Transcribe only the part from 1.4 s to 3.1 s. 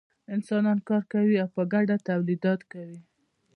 او په ګډه تولیدات کوي.